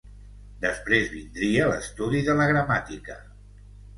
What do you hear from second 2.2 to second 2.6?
de la